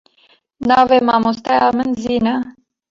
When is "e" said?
2.33-2.35